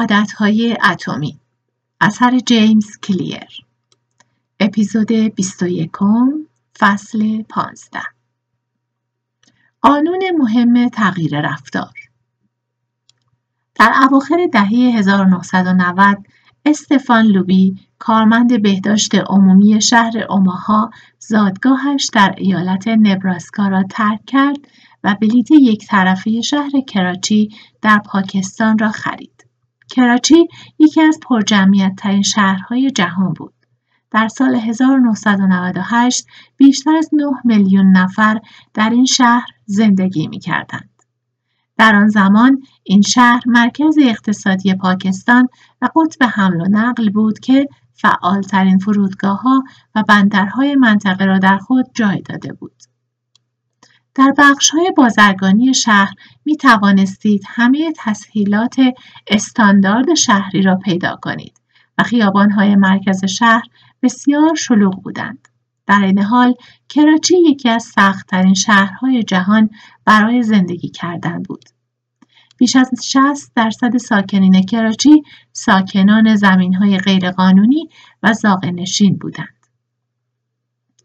عادتهای 0.00 0.76
اتمی. 0.90 1.40
اثر 2.00 2.38
جیمز 2.38 2.98
کلیر. 3.02 3.64
اپیزود 4.60 5.12
21 5.12 5.90
فصل 6.78 7.42
15 7.42 8.00
قانون 9.80 10.22
مهم 10.38 10.88
تغییر 10.88 11.40
رفتار. 11.40 11.92
در 13.74 13.92
اواخر 14.02 14.46
دهه 14.52 14.68
1990 14.68 16.18
استفان 16.64 17.24
لوبی 17.24 17.76
کارمند 17.98 18.62
بهداشت 18.62 19.14
عمومی 19.14 19.82
شهر 19.82 20.26
اوماها 20.30 20.90
زادگاهش 21.18 22.10
در 22.12 22.34
ایالت 22.38 22.88
نبراسکا 22.88 23.68
را 23.68 23.82
ترک 23.90 24.20
کرد 24.26 24.58
و 25.04 25.16
بلیط 25.20 25.50
یک 25.50 25.86
طرفه 25.86 26.40
شهر 26.40 26.80
کراچی 26.88 27.48
در 27.82 27.98
پاکستان 27.98 28.78
را 28.78 28.90
خرید. 28.90 29.49
کراچی 29.90 30.48
یکی 30.78 31.00
از 31.00 31.18
پرجمعیت 31.22 31.92
ترین 31.96 32.22
شهرهای 32.22 32.90
جهان 32.90 33.32
بود. 33.32 33.54
در 34.10 34.28
سال 34.28 34.54
1998 34.54 36.26
بیشتر 36.56 36.96
از 36.96 37.10
9 37.12 37.24
میلیون 37.44 37.96
نفر 37.96 38.40
در 38.74 38.90
این 38.90 39.04
شهر 39.04 39.46
زندگی 39.66 40.28
می 40.28 40.38
کردند. 40.38 40.90
در 41.78 41.96
آن 41.96 42.08
زمان 42.08 42.62
این 42.82 43.02
شهر 43.02 43.42
مرکز 43.46 43.96
اقتصادی 44.02 44.74
پاکستان 44.74 45.48
و 45.82 45.88
قطب 45.96 46.22
حمل 46.34 46.60
و 46.60 46.68
نقل 46.70 47.10
بود 47.10 47.38
که 47.38 47.68
فعالترین 47.92 48.78
فرودگاه 48.78 49.40
ها 49.40 49.64
و 49.94 50.02
بندرهای 50.08 50.74
منطقه 50.74 51.24
را 51.24 51.38
در 51.38 51.58
خود 51.58 51.86
جای 51.94 52.22
داده 52.22 52.52
بود. 52.52 52.79
در 54.14 54.34
های 54.72 54.92
بازرگانی 54.96 55.74
شهر 55.74 56.14
می 56.44 56.56
توانستید 56.56 57.42
همه 57.46 57.92
تسهیلات 57.96 58.76
استاندارد 59.26 60.14
شهری 60.14 60.62
را 60.62 60.76
پیدا 60.76 61.18
کنید 61.22 61.60
و 61.98 62.04
های 62.56 62.76
مرکز 62.76 63.24
شهر 63.24 63.62
بسیار 64.02 64.54
شلوغ 64.54 65.02
بودند. 65.02 65.48
در 65.86 66.02
این 66.04 66.18
حال 66.18 66.54
کراچی 66.88 67.34
یکی 67.38 67.68
از 67.68 67.82
سختترین 67.82 68.54
شهرهای 68.54 69.22
جهان 69.22 69.70
برای 70.04 70.42
زندگی 70.42 70.88
کردن 70.88 71.42
بود. 71.42 71.64
بیش 72.58 72.76
از 72.76 72.90
60 73.02 73.52
درصد 73.56 73.96
ساکنین 73.96 74.62
کراچی 74.62 75.22
ساکنان 75.52 76.36
زمین 76.36 76.74
های 76.74 76.98
غیرقانونی 76.98 77.88
و 78.22 78.32
زاغ 78.32 78.64
نشین 78.64 79.18
بودند. 79.18 79.59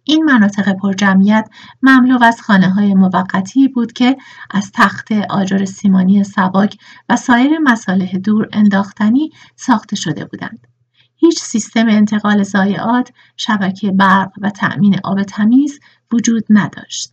این 0.07 0.23
مناطق 0.23 0.73
پرجمعیت 0.73 1.49
مملو 1.81 2.23
از 2.23 2.41
خانه 2.41 2.69
های 2.69 2.93
موقتی 2.93 3.67
بود 3.67 3.93
که 3.93 4.17
از 4.51 4.71
تخت 4.73 5.11
آجر 5.11 5.65
سیمانی 5.65 6.23
سباک 6.23 6.77
و 7.09 7.15
سایر 7.15 7.59
مساله 7.63 8.05
دور 8.05 8.49
انداختنی 8.53 9.29
ساخته 9.55 9.95
شده 9.95 10.25
بودند. 10.25 10.67
هیچ 11.15 11.39
سیستم 11.39 11.89
انتقال 11.89 12.43
ضایعات، 12.43 13.11
شبکه 13.37 13.91
برق 13.91 14.31
و 14.41 14.49
تأمین 14.49 14.95
آب 15.03 15.23
تمیز 15.23 15.79
وجود 16.13 16.43
نداشت. 16.49 17.11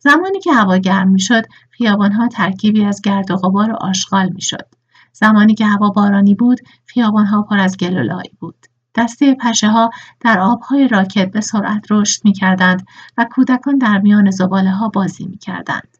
زمانی 0.00 0.40
که 0.40 0.52
هوا 0.52 0.76
گرم 0.76 1.08
می‌شد، 1.08 1.42
خیابانها 1.70 2.28
ترکیبی 2.28 2.84
از 2.84 3.02
گرد 3.02 3.30
و 3.30 3.36
غبار 3.36 3.70
و 3.70 3.76
آشغال 3.80 4.28
می‌شد. 4.34 4.66
زمانی 5.12 5.54
که 5.54 5.66
هوا 5.66 5.90
بارانی 5.90 6.34
بود، 6.34 6.60
خیابانها 6.86 7.42
پر 7.42 7.58
از 7.58 7.76
گل 7.76 8.10
و 8.10 8.22
بود. 8.40 8.66
دسته 8.94 9.34
پشه 9.34 9.68
ها 9.68 9.90
در 10.20 10.38
آبهای 10.38 10.88
راکت 10.88 11.30
به 11.30 11.40
سرعت 11.40 11.86
رشد 11.90 12.24
می 12.24 12.32
کردند 12.32 12.86
و 13.18 13.26
کودکان 13.30 13.78
در 13.78 13.98
میان 13.98 14.30
زباله 14.30 14.70
ها 14.70 14.88
بازی 14.88 15.26
می 15.26 15.38
کردند. 15.38 15.98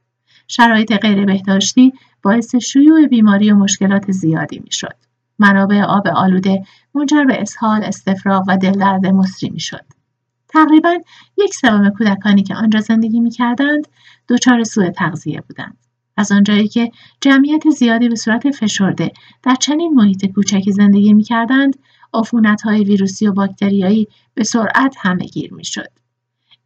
شرایط 0.48 0.92
غیر 0.92 1.24
بهداشتی 1.24 1.92
باعث 2.22 2.54
شیوع 2.56 3.06
بیماری 3.06 3.50
و 3.50 3.56
مشکلات 3.56 4.10
زیادی 4.10 4.58
می 4.58 4.72
شد. 4.72 4.94
منابع 5.38 5.82
آب 5.82 6.08
آلوده 6.08 6.64
منجر 6.94 7.24
به 7.24 7.42
اسهال، 7.42 7.84
استفراغ 7.84 8.44
و 8.48 8.56
دلدرد 8.56 9.06
مصری 9.06 9.50
می 9.50 9.60
شد. 9.60 9.84
تقریبا 10.48 10.98
یک 11.36 11.54
سوم 11.54 11.90
کودکانی 11.90 12.42
که 12.42 12.54
آنجا 12.54 12.80
زندگی 12.80 13.20
می 13.20 13.30
کردند 13.30 13.88
دچار 14.28 14.64
سوء 14.64 14.90
تغذیه 14.90 15.40
بودند. 15.40 15.76
از 16.16 16.32
آنجایی 16.32 16.68
که 16.68 16.90
جمعیت 17.20 17.70
زیادی 17.70 18.08
به 18.08 18.16
صورت 18.16 18.50
فشرده 18.50 19.12
در 19.42 19.54
چنین 19.54 19.94
محیط 19.94 20.26
کوچکی 20.26 20.72
زندگی 20.72 21.12
می 21.12 21.24
کردند، 22.14 22.60
های 22.60 22.84
ویروسی 22.84 23.26
و 23.26 23.32
باکتریایی 23.32 24.08
به 24.34 24.44
سرعت 24.44 24.94
همهگیر 24.98 25.54
می‌شد. 25.54 25.88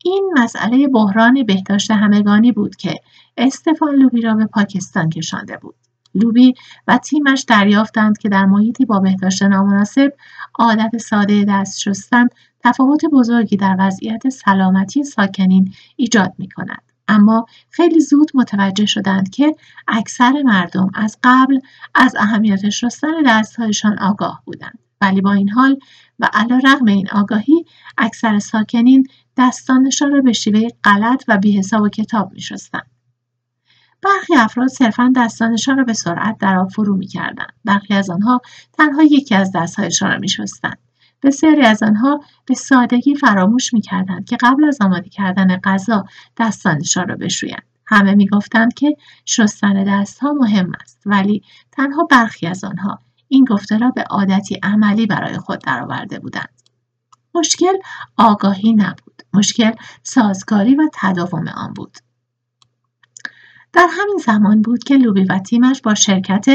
این 0.04 0.34
مسئله 0.36 0.88
بحران 0.88 1.42
بهداشت 1.46 1.90
همگانی 1.90 2.52
بود 2.52 2.76
که 2.76 3.00
استفان 3.36 3.94
لوبی 3.94 4.20
را 4.20 4.34
به 4.34 4.46
پاکستان 4.46 5.10
کشانده 5.10 5.56
بود. 5.56 5.74
لوبی 6.14 6.54
و 6.88 6.98
تیمش 6.98 7.44
دریافتند 7.48 8.18
که 8.18 8.28
در 8.28 8.44
محیطی 8.44 8.84
با 8.84 8.98
بهداشت 8.98 9.42
نامناسب 9.42 10.12
عادت 10.58 10.98
ساده 10.98 11.44
دست 11.48 11.80
شستن 11.80 12.26
تفاوت 12.64 13.04
بزرگی 13.12 13.56
در 13.56 13.76
وضعیت 13.78 14.28
سلامتی 14.28 15.04
ساکنین 15.04 15.72
ایجاد 15.96 16.32
می 16.38 16.48
کند. 16.48 16.82
اما 17.08 17.46
خیلی 17.70 18.00
زود 18.00 18.30
متوجه 18.34 18.86
شدند 18.86 19.30
که 19.30 19.54
اکثر 19.88 20.42
مردم 20.42 20.90
از 20.94 21.18
قبل 21.24 21.60
از 21.94 22.16
اهمیت 22.18 22.68
شستن 22.68 23.22
دستهایشان 23.26 23.98
آگاه 23.98 24.42
بودند. 24.44 24.78
ولی 25.02 25.20
با 25.20 25.32
این 25.32 25.48
حال 25.48 25.78
و 26.18 26.28
علا 26.32 26.60
رغم 26.64 26.86
این 26.86 27.08
آگاهی 27.10 27.64
اکثر 27.98 28.38
ساکنین 28.38 29.06
دستانشان 29.36 30.12
را 30.12 30.20
به 30.20 30.32
شیوه 30.32 30.68
غلط 30.84 31.24
و 31.28 31.38
بیحساب 31.38 31.82
و 31.82 31.88
کتاب 31.88 32.32
می 32.32 32.40
شستن. 32.40 32.80
برخی 34.02 34.34
افراد 34.36 34.68
صرفا 34.68 35.12
دستانشان 35.16 35.78
را 35.78 35.84
به 35.84 35.92
سرعت 35.92 36.38
در 36.38 36.56
آب 36.56 36.70
فرو 36.70 36.96
می 36.96 37.06
کردن. 37.06 37.46
برخی 37.64 37.94
از 37.94 38.10
آنها 38.10 38.40
تنها 38.72 39.02
یکی 39.02 39.34
از 39.34 39.52
دستهایشان 39.54 40.10
را 40.10 40.18
می 40.18 40.28
شستن. 40.28 40.72
بسیاری 41.22 41.62
از 41.62 41.82
آنها 41.82 42.20
به 42.46 42.54
سادگی 42.54 43.14
فراموش 43.14 43.74
می 43.74 43.80
کردند 43.80 44.24
که 44.24 44.36
قبل 44.36 44.64
از 44.64 44.78
آماده 44.80 45.08
کردن 45.08 45.56
غذا 45.56 46.04
دستانشان 46.36 47.08
را 47.08 47.16
بشویند. 47.16 47.62
همه 47.86 48.14
می 48.14 48.28
گفتند 48.28 48.74
که 48.74 48.96
شستن 49.26 49.84
دستها 49.84 50.32
مهم 50.32 50.72
است 50.80 51.02
ولی 51.06 51.42
تنها 51.72 52.04
برخی 52.10 52.46
از 52.46 52.64
آنها 52.64 52.98
این 53.32 53.44
گفته 53.44 53.78
را 53.78 53.90
به 53.90 54.02
عادتی 54.02 54.58
عملی 54.62 55.06
برای 55.06 55.38
خود 55.38 55.58
درآورده 55.58 56.18
بودند. 56.18 56.62
مشکل 57.34 57.72
آگاهی 58.16 58.72
نبود. 58.72 59.22
مشکل 59.34 59.72
سازگاری 60.02 60.74
و 60.74 60.88
تداوم 60.94 61.48
آن 61.48 61.72
بود. 61.72 61.98
در 63.72 63.86
همین 63.90 64.18
زمان 64.24 64.62
بود 64.62 64.84
که 64.84 64.96
لوبی 64.96 65.24
و 65.24 65.38
تیمش 65.38 65.80
با 65.82 65.94
شرکت 65.94 66.46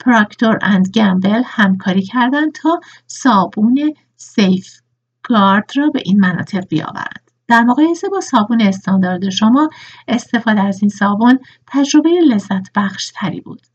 پراکتور 0.00 0.58
اند 0.62 0.88
گمبل 0.88 1.42
همکاری 1.46 2.02
کردند 2.02 2.52
تا 2.52 2.80
صابون 3.06 3.94
سیف 4.16 4.80
گارد 5.22 5.70
را 5.76 5.90
به 5.90 6.02
این 6.04 6.20
مناطق 6.20 6.66
بیاورند. 6.68 7.30
در 7.48 7.62
مقایسه 7.62 8.08
با 8.08 8.20
صابون 8.20 8.60
استاندارد 8.60 9.28
شما 9.28 9.68
استفاده 10.08 10.60
از 10.60 10.82
این 10.82 10.88
صابون 10.88 11.38
تجربه 11.66 12.10
لذت 12.10 12.72
بخش 12.74 13.12
تری 13.14 13.40
بود. 13.40 13.66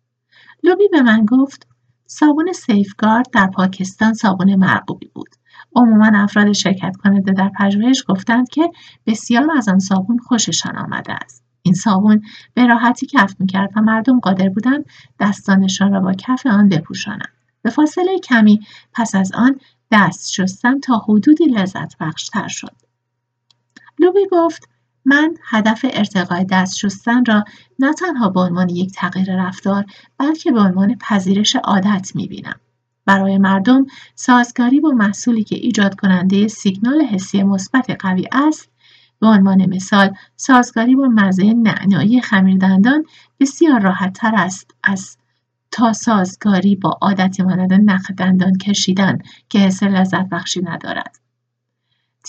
لوبی 0.64 0.88
به 0.92 1.02
من 1.02 1.26
گفت 1.26 1.69
صابون 2.12 2.54
سیفگارد 2.54 3.30
در 3.32 3.48
پاکستان 3.48 4.14
صابون 4.14 4.56
مرغوبی 4.56 5.12
بود. 5.14 5.30
عموما 5.76 6.12
افراد 6.14 6.52
شرکت 6.52 6.96
کننده 7.04 7.32
در 7.32 7.52
پژوهش 7.60 8.04
گفتند 8.08 8.50
که 8.50 8.70
بسیار 9.06 9.48
از 9.58 9.70
آن 9.70 9.80
صابون 9.80 10.18
خوششان 10.18 10.78
آمده 10.78 11.14
است. 11.14 11.44
این 11.62 11.74
صابون 11.74 12.22
به 12.54 12.66
راحتی 12.66 13.06
کف 13.06 13.36
می‌کرد 13.40 13.70
و 13.76 13.82
مردم 13.82 14.20
قادر 14.20 14.50
بودند 14.50 14.86
دستانشان 15.20 15.94
را 15.94 16.00
با 16.00 16.14
کف 16.14 16.46
آن 16.46 16.70
بپوشانند. 16.70 17.34
به 17.62 17.70
فاصله 17.70 18.20
کمی 18.20 18.60
پس 18.94 19.16
از 19.16 19.32
آن 19.32 19.60
دست 19.92 20.32
شستن 20.32 20.80
تا 20.80 20.98
حدودی 20.98 21.46
لذت 21.46 21.98
بخشتر 21.98 22.48
شد. 22.48 22.76
لوبی 24.00 24.28
گفت 24.32 24.70
من 25.10 25.34
هدف 25.50 25.86
ارتقای 25.94 26.46
دست 26.46 26.78
شستن 26.78 27.26
را 27.26 27.44
نه 27.80 27.94
تنها 27.94 28.30
به 28.30 28.40
عنوان 28.40 28.70
یک 28.70 28.92
تغییر 28.92 29.48
رفتار 29.48 29.86
بلکه 30.18 30.52
به 30.52 30.60
عنوان 30.60 30.96
پذیرش 30.96 31.56
عادت 31.56 32.12
می‌بینم. 32.16 32.56
برای 33.06 33.38
مردم 33.38 33.86
سازگاری 34.16 34.80
با 34.80 34.90
محصولی 34.90 35.44
که 35.44 35.56
ایجاد 35.56 35.96
کننده 35.96 36.48
سیگنال 36.48 37.02
حسی 37.02 37.44
مثبت 37.44 37.90
قوی 38.00 38.28
است 38.32 38.70
به 39.20 39.28
عنوان 39.28 39.66
مثال 39.66 40.14
سازگاری 40.36 40.96
با 40.96 41.08
مزه 41.08 41.54
نعنایی 41.54 42.22
خمیردندان 42.22 43.06
بسیار 43.40 43.80
راحت 43.80 44.14
تر 44.14 44.36
است 44.36 44.72
از 44.84 45.18
تا 45.72 45.94
سازگاری 45.94 46.76
با 46.76 46.98
عادتی 47.02 47.44
مانند 47.44 47.74
نخ 47.74 48.12
دندان 48.12 48.58
کشیدن 48.58 49.18
که 49.50 49.60
حس 49.60 49.84
لذت 49.84 50.30
بخشی 50.30 50.62
ندارد. 50.62 51.19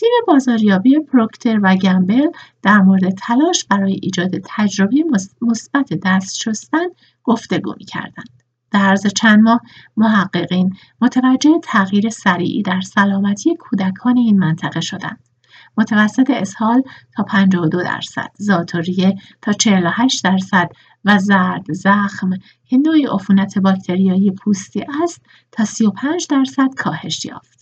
تیم 0.01 0.11
بازاریابی 0.27 0.99
پروکتر 0.99 1.61
و 1.63 1.77
گمبل 1.77 2.27
در 2.63 2.79
مورد 2.79 3.11
تلاش 3.11 3.65
برای 3.65 3.99
ایجاد 4.03 4.31
تجربه 4.45 5.05
مثبت 5.43 5.93
دست 6.05 6.37
شستن 6.37 6.87
گفتگو 7.25 7.75
کردند. 7.89 8.43
در 8.71 8.81
عرض 8.81 9.07
چند 9.07 9.41
ماه 9.41 9.61
محققین 9.97 10.77
متوجه 11.01 11.51
تغییر 11.63 12.09
سریعی 12.09 12.63
در 12.63 12.81
سلامتی 12.81 13.57
کودکان 13.57 14.17
این 14.17 14.39
منطقه 14.39 14.81
شدند. 14.81 15.29
متوسط 15.77 16.31
اسهال 16.31 16.83
تا 17.17 17.23
52 17.23 17.83
درصد، 17.83 18.31
زاتوریه 18.39 19.15
تا 19.43 19.53
48 19.53 20.25
درصد 20.25 20.69
و 21.05 21.19
زرد 21.19 21.73
زخم 21.73 22.31
که 22.65 22.77
نوعی 22.77 23.07
عفونت 23.07 23.59
باکتریایی 23.59 24.31
پوستی 24.31 24.85
است 25.03 25.23
تا 25.53 25.65
35 25.65 26.27
درصد 26.27 26.69
کاهش 26.77 27.25
یافت. 27.25 27.60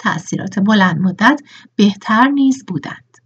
تأثیرات 0.00 0.58
بلند 0.58 1.00
مدت 1.00 1.40
بهتر 1.76 2.28
نیز 2.28 2.64
بودند. 2.66 3.16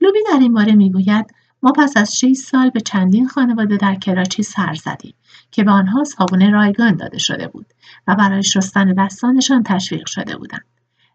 لوبی 0.00 0.18
در 0.32 0.38
این 0.38 0.54
باره 0.54 0.72
می‌گوید 0.72 1.26
ما 1.62 1.72
پس 1.72 1.96
از 1.96 2.18
6 2.18 2.32
سال 2.32 2.70
به 2.70 2.80
چندین 2.80 3.28
خانواده 3.28 3.76
در 3.76 3.94
کراچی 3.94 4.42
سر 4.42 4.74
زدیم 4.74 5.14
که 5.50 5.64
به 5.64 5.70
آنها 5.70 6.04
صابون 6.04 6.52
رایگان 6.52 6.96
داده 6.96 7.18
شده 7.18 7.48
بود 7.48 7.66
و 8.06 8.14
برای 8.14 8.42
شستن 8.42 8.94
دستانشان 8.94 9.62
تشویق 9.62 10.06
شده 10.06 10.36
بودند. 10.36 10.64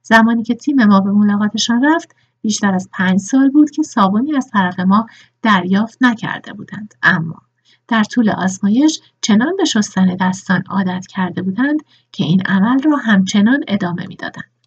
زمانی 0.01 0.43
که 0.43 0.55
تیم 0.55 0.83
ما 0.83 0.99
به 0.99 1.11
ملاقاتشان 1.11 1.85
رفت 1.85 2.15
بیشتر 2.41 2.73
از 2.73 2.89
پنج 2.93 3.19
سال 3.19 3.49
بود 3.49 3.71
که 3.71 3.83
صابونی 3.83 4.35
از 4.35 4.49
طرف 4.53 4.79
ما 4.79 5.07
دریافت 5.41 5.97
نکرده 6.01 6.53
بودند 6.53 6.93
اما 7.03 7.41
در 7.87 8.03
طول 8.03 8.29
آزمایش 8.29 9.01
چنان 9.21 9.55
به 9.57 9.65
شستن 9.65 10.15
دستان 10.15 10.63
عادت 10.69 11.07
کرده 11.07 11.41
بودند 11.41 11.79
که 12.11 12.23
این 12.23 12.41
عمل 12.41 12.83
را 12.83 12.95
همچنان 12.95 13.63
ادامه 13.67 14.07
می‌دادند 14.07 14.58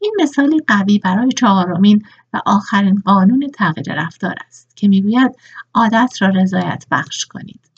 این 0.00 0.16
مثالی 0.22 0.58
قوی 0.66 0.98
برای 0.98 1.32
چهارمین 1.32 2.02
و 2.32 2.40
آخرین 2.46 3.02
قانون 3.04 3.46
تغییر 3.54 3.94
رفتار 3.94 4.34
است 4.46 4.76
که 4.76 4.88
می‌گوید 4.88 5.30
عادت 5.74 6.12
را 6.20 6.28
رضایت 6.28 6.84
بخش 6.90 7.26
کنید. 7.26 7.70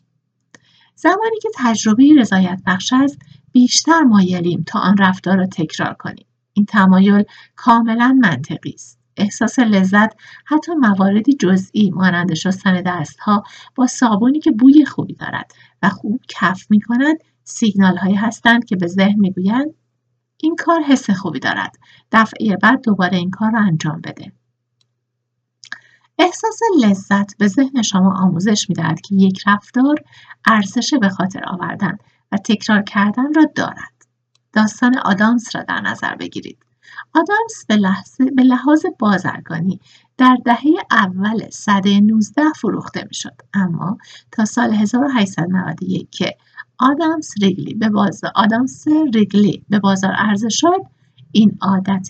زمانی 0.95 1.37
که 1.43 1.49
تجربه 1.57 2.15
رضایت 2.19 2.61
بخش 2.67 2.93
است 2.93 3.19
بیشتر 3.53 4.01
مایلیم 4.01 4.65
تا 4.67 4.79
آن 4.79 4.97
رفتار 4.99 5.37
را 5.37 5.47
تکرار 5.47 5.95
کنیم. 5.95 6.27
این 6.53 6.67
تمایل 6.67 7.25
کاملا 7.57 8.19
منطقی 8.23 8.73
است. 8.75 8.99
احساس 9.17 9.59
لذت 9.59 10.17
حتی 10.47 10.73
مواردی 10.75 11.35
جزئی 11.35 11.91
مانند 11.91 12.35
شستن 12.35 12.83
دستها 12.83 13.43
با 13.75 13.87
صابونی 13.87 14.41
که 14.41 14.51
بوی 14.51 14.85
خوبی 14.85 15.15
دارد 15.15 15.53
و 15.83 15.89
خوب 15.89 16.21
کف 16.29 16.71
می 16.71 16.81
کند 16.81 17.17
سیگنال 17.45 17.97
هایی 17.97 18.15
هستند 18.15 18.65
که 18.65 18.77
به 18.77 18.87
ذهن 18.87 19.21
می‌گویند 19.21 19.75
این 20.43 20.57
کار 20.57 20.81
حس 20.83 21.11
خوبی 21.11 21.41
دارد. 21.41 21.79
دفعه 22.13 22.57
بعد 22.57 22.83
دوباره 22.83 23.17
این 23.17 23.31
کار 23.31 23.51
را 23.51 23.61
انجام 23.61 24.01
بده. 24.01 24.33
احساس 26.19 26.59
لذت 26.81 27.37
به 27.39 27.49
ذهن 27.49 27.83
شما 27.83 28.15
آموزش 28.19 28.69
می 28.69 28.75
دهد 28.75 29.01
که 29.01 29.15
یک 29.15 29.43
رفتار 29.47 29.97
ارزش 30.47 30.95
به 31.01 31.09
خاطر 31.09 31.45
آوردن 31.47 31.99
و 32.33 32.37
تکرار 32.37 32.83
کردن 32.83 33.35
را 33.35 33.45
دارد. 33.55 34.07
داستان 34.53 34.99
آدامس 34.99 35.57
را 35.57 35.63
در 35.63 35.81
نظر 35.81 36.15
بگیرید. 36.15 36.59
آدامس 37.15 37.67
به, 37.69 37.77
لحظه، 37.77 38.25
به 38.25 38.43
لحاظ 38.43 38.87
بازرگانی 38.99 39.81
در 40.19 40.37
دهه 40.45 40.65
اول 40.91 41.51
صده 41.51 42.01
19 42.01 42.43
فروخته 42.57 43.05
می‌شد. 43.09 43.43
اما 43.55 43.99
تا 44.33 44.45
سال 44.45 44.73
1891 44.73 46.11
که 46.11 46.37
آدامس 46.83 47.35
ریگلی 47.43 47.75
به 47.75 47.89
بازار 47.89 48.33
آدامس 48.35 48.85
ریگلی 49.15 49.65
به 49.69 49.79
بازار 49.79 50.13
عرضه 50.13 50.49
شد 50.49 50.81
این 51.33 51.59
عادت. 51.61 52.09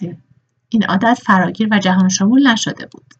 این 0.68 0.84
عادت 0.84 1.18
فراگیر 1.22 1.68
و 1.70 1.78
جهان 1.78 2.08
شمول 2.08 2.48
نشده 2.48 2.86
بود. 2.86 3.14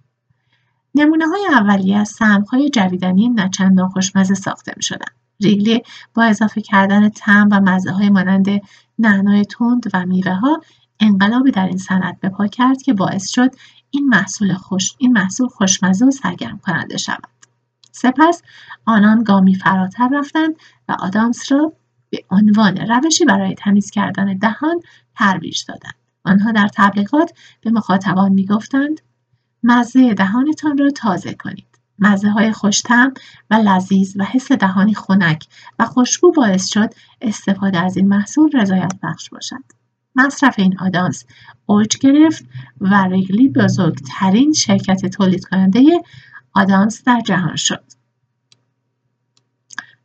نمونه 0.94 1.26
های 1.26 1.46
اولیه 1.52 1.96
از 1.96 2.08
سمق 2.08 2.48
های 2.48 2.70
جویدنی 2.70 3.28
نچندان 3.28 3.88
خوشمزه 3.88 4.34
ساخته 4.34 4.72
می 4.76 4.82
شدن. 4.82 5.06
ریگلی 5.40 5.82
با 6.14 6.22
اضافه 6.22 6.60
کردن 6.60 7.08
تم 7.08 7.48
و 7.52 7.60
مزه 7.60 7.90
های 7.90 8.10
مانند 8.10 8.46
نعنای 8.98 9.44
تند 9.44 9.90
و 9.94 10.06
میوه 10.06 10.32
ها 10.32 10.60
انقلابی 11.00 11.50
در 11.50 11.66
این 11.66 11.78
صنعت 11.78 12.20
به 12.20 12.28
پا 12.28 12.46
کرد 12.46 12.82
که 12.82 12.92
باعث 12.92 13.28
شد 13.28 13.50
این 13.90 14.08
محصول 14.08 14.54
خوش 14.54 14.92
این 14.98 15.12
محصول 15.12 15.48
خوشمزه 15.48 16.06
و 16.06 16.10
سرگرم 16.10 16.58
کننده 16.58 16.96
شود. 16.96 17.41
سپس 17.92 18.42
آنان 18.84 19.24
گامی 19.24 19.54
فراتر 19.54 20.08
رفتند 20.12 20.54
و 20.88 20.96
آدامس 20.98 21.52
را 21.52 21.72
به 22.10 22.24
عنوان 22.30 22.76
روشی 22.76 23.24
برای 23.24 23.54
تمیز 23.54 23.90
کردن 23.90 24.38
دهان 24.38 24.80
ترویج 25.16 25.64
دادند. 25.68 25.94
آنها 26.24 26.52
در 26.52 26.68
تبلیغات 26.74 27.32
به 27.60 27.70
مخاطبان 27.70 28.32
می‌گفتند 28.32 29.00
مزه 29.62 30.14
دهانتان 30.14 30.78
را 30.78 30.90
تازه 30.90 31.34
کنید. 31.34 31.66
مزه 31.98 32.30
های 32.30 32.52
خوشتم 32.52 33.14
و 33.50 33.54
لذیذ 33.54 34.16
و 34.16 34.24
حس 34.24 34.52
دهانی 34.52 34.94
خنک 34.94 35.44
و 35.78 35.86
خوشبو 35.86 36.32
باعث 36.32 36.66
شد 36.66 36.94
استفاده 37.20 37.78
از 37.78 37.96
این 37.96 38.08
محصول 38.08 38.50
رضایت 38.60 38.92
بخش 39.02 39.30
باشد. 39.30 39.64
مصرف 40.14 40.54
این 40.58 40.78
آدانس 40.78 41.24
اوج 41.66 41.98
گرفت 41.98 42.44
و 42.80 42.94
ریگلی 43.04 43.48
بزرگترین 43.48 44.52
شرکت 44.52 45.06
تولید 45.06 45.44
کننده 45.44 46.02
آدانس 46.54 47.04
در 47.04 47.20
جهان 47.20 47.56
شد. 47.56 47.84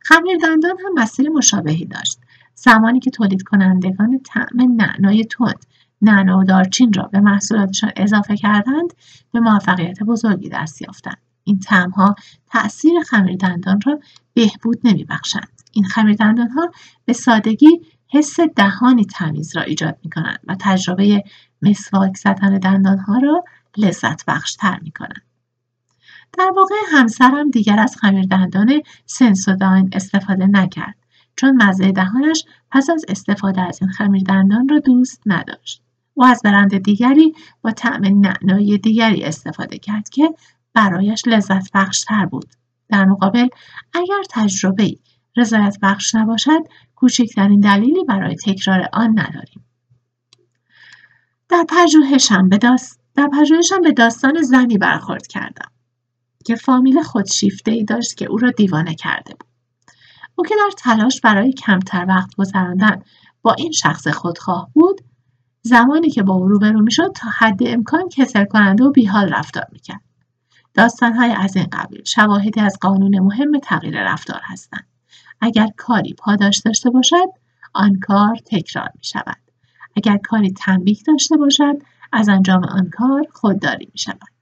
خمیر 0.00 0.38
دندان 0.42 0.76
هم 0.84 1.02
مسیر 1.02 1.28
مشابهی 1.28 1.84
داشت. 1.84 2.20
زمانی 2.54 3.00
که 3.00 3.10
تولید 3.10 3.42
کنندگان 3.42 4.20
طعم 4.24 4.76
نعنای 4.76 5.24
تند 5.24 5.66
نعنا 6.02 6.38
و 6.38 6.44
دارچین 6.44 6.92
را 6.92 7.02
به 7.02 7.20
محصولاتشان 7.20 7.92
اضافه 7.96 8.36
کردند 8.36 8.92
به 9.32 9.40
موفقیت 9.40 10.02
بزرگی 10.02 10.48
دست 10.48 10.82
یافتند 10.82 11.18
این 11.44 11.60
تأثیر 12.46 12.92
خمیر 13.06 13.36
دندان 13.36 13.80
را 13.86 14.00
بهبود 14.34 14.80
نمیبخشند 14.84 15.62
این 15.72 15.84
خمیر 15.84 16.16
دندان 16.16 16.48
ها 16.48 16.70
به 17.04 17.12
سادگی 17.12 17.80
حس 18.08 18.40
دهانی 18.40 19.04
تمیز 19.04 19.56
را 19.56 19.62
ایجاد 19.62 19.98
می 20.04 20.10
کنند 20.10 20.40
و 20.44 20.56
تجربه 20.60 21.24
مسواک 21.62 22.16
زدن 22.16 22.58
دندان 22.58 22.98
ها 22.98 23.18
را 23.18 23.44
لذت 23.76 24.24
بخشتر 24.24 24.78
می 24.82 24.90
کنند. 24.90 25.27
در 26.32 26.52
واقع 26.56 26.74
همسرم 26.92 27.50
دیگر 27.50 27.78
از 27.78 27.96
خمیر 27.96 28.26
دندان 28.26 28.82
سنسوداین 29.06 29.90
استفاده 29.92 30.46
نکرد 30.46 30.94
چون 31.36 31.62
مزه 31.62 31.92
دهانش 31.92 32.44
پس 32.70 32.90
از 32.90 33.04
استفاده 33.08 33.60
از 33.60 33.78
این 33.82 33.90
خمیر 33.90 34.22
دندان 34.22 34.68
را 34.68 34.78
دوست 34.78 35.22
نداشت. 35.26 35.82
او 36.14 36.24
از 36.24 36.40
برند 36.44 36.78
دیگری 36.78 37.34
با 37.62 37.70
طعم 37.70 38.04
نعنایی 38.04 38.78
دیگری 38.78 39.24
استفاده 39.24 39.78
کرد 39.78 40.08
که 40.08 40.34
برایش 40.74 41.22
لذت 41.26 41.72
بخشتر 41.74 42.26
بود. 42.26 42.48
در 42.88 43.04
مقابل 43.04 43.48
اگر 43.92 44.22
تجربه 44.30 44.96
رضایت 45.36 45.78
بخش 45.82 46.14
نباشد 46.14 46.60
کوچکترین 46.96 47.60
دلیلی 47.60 48.04
برای 48.04 48.36
تکرار 48.36 48.88
آن 48.92 49.18
نداریم 49.18 49.64
در 51.48 51.64
پژوهشم 51.68 52.48
به, 52.48 52.58
داست... 52.58 53.00
در 53.14 53.28
پژوهشم 53.32 53.80
به 53.80 53.92
داستان 53.92 54.42
زنی 54.42 54.78
برخورد 54.78 55.26
کردم 55.26 55.70
که 56.44 56.54
فامیل 56.54 57.02
خودشیفته 57.02 57.70
ای 57.70 57.84
داشت 57.84 58.16
که 58.16 58.26
او 58.26 58.36
را 58.36 58.50
دیوانه 58.50 58.94
کرده 58.94 59.34
بود 59.34 59.48
او 60.34 60.44
که 60.44 60.54
در 60.54 60.70
تلاش 60.78 61.20
برای 61.20 61.52
کمتر 61.52 62.04
وقت 62.08 62.34
گذراندن 62.36 63.02
با 63.42 63.52
این 63.52 63.72
شخص 63.72 64.08
خودخواه 64.08 64.70
بود 64.72 65.00
زمانی 65.62 66.10
که 66.10 66.22
با 66.22 66.34
او 66.34 66.48
روبرو 66.48 66.80
می‌شد 66.80 67.12
تا 67.16 67.28
حد 67.38 67.60
امکان 67.66 68.08
کسل 68.08 68.44
کننده 68.44 68.84
و 68.84 68.90
بیحال 68.90 69.28
رفتار 69.28 69.66
می‌کرد 69.72 70.00
داستانهای 70.74 71.30
از 71.30 71.56
این 71.56 71.66
قبیل 71.72 72.04
شواهدی 72.04 72.60
از 72.60 72.78
قانون 72.80 73.18
مهم 73.18 73.58
تغییر 73.58 74.12
رفتار 74.12 74.40
هستند 74.44 74.86
اگر 75.40 75.68
کاری 75.76 76.14
پاداش 76.14 76.58
داشته 76.58 76.90
باشد 76.90 77.26
آن 77.74 77.98
کار 78.00 78.36
تکرار 78.46 78.90
می 78.94 79.04
شود. 79.04 79.36
اگر 79.96 80.16
کاری 80.16 80.50
تنبیه 80.50 80.96
داشته 81.06 81.36
باشد 81.36 81.74
از 82.12 82.28
انجام 82.28 82.64
آن 82.64 82.90
کار 82.90 83.26
خودداری 83.32 83.88
می 83.92 83.98
شود. 83.98 84.37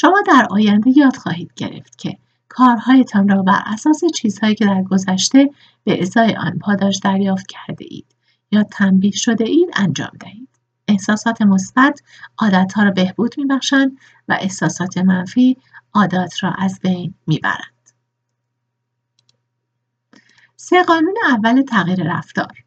شما 0.00 0.22
در 0.26 0.46
آینده 0.50 0.98
یاد 0.98 1.16
خواهید 1.16 1.52
گرفت 1.56 1.98
که 1.98 2.18
کارهایتان 2.48 3.28
را 3.28 3.42
بر 3.42 3.62
اساس 3.66 4.00
چیزهایی 4.14 4.54
که 4.54 4.66
در 4.66 4.82
گذشته 4.82 5.50
به 5.84 6.02
ازای 6.02 6.36
آن 6.36 6.58
پاداش 6.58 6.98
دریافت 6.98 7.46
کرده 7.46 7.84
اید 7.88 8.06
یا 8.50 8.62
تنبیه 8.62 9.10
شده 9.10 9.44
اید 9.44 9.68
انجام 9.72 10.10
دهید. 10.20 10.48
احساسات 10.88 11.42
مثبت 11.42 12.02
عادتها 12.38 12.82
را 12.82 12.90
بهبود 12.90 13.34
میبخشند 13.38 13.98
و 14.28 14.36
احساسات 14.40 14.98
منفی 14.98 15.56
عادات 15.94 16.44
را 16.44 16.50
از 16.50 16.80
بین 16.82 17.14
می‌برند. 17.26 17.90
سه 20.56 20.82
قانون 20.82 21.14
اول 21.28 21.62
تغییر 21.62 22.16
رفتار 22.16 22.64